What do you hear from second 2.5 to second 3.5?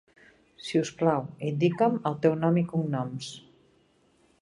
i cognoms.